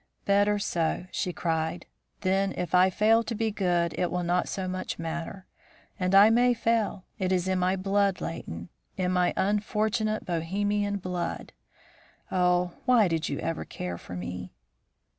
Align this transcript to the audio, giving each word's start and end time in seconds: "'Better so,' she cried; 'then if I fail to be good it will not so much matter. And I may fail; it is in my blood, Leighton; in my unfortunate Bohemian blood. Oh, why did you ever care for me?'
"'Better 0.25 0.57
so,' 0.57 1.05
she 1.11 1.31
cried; 1.31 1.85
'then 2.21 2.53
if 2.53 2.73
I 2.73 2.89
fail 2.89 3.21
to 3.21 3.35
be 3.35 3.51
good 3.51 3.93
it 3.99 4.09
will 4.09 4.23
not 4.23 4.49
so 4.49 4.67
much 4.67 4.97
matter. 4.97 5.45
And 5.99 6.15
I 6.15 6.31
may 6.31 6.55
fail; 6.55 7.05
it 7.19 7.31
is 7.31 7.47
in 7.47 7.59
my 7.59 7.75
blood, 7.75 8.19
Leighton; 8.19 8.69
in 8.97 9.11
my 9.11 9.31
unfortunate 9.37 10.25
Bohemian 10.25 10.97
blood. 10.97 11.53
Oh, 12.31 12.71
why 12.85 13.07
did 13.09 13.29
you 13.29 13.37
ever 13.41 13.63
care 13.63 13.99
for 13.99 14.15
me?' 14.15 14.55